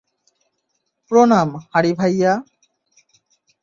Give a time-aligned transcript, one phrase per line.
[1.11, 2.33] প্রণাম, হারি ভাইয়া।